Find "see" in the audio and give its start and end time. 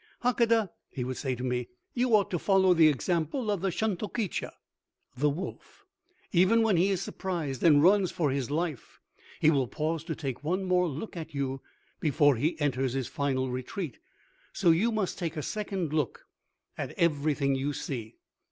17.71-18.15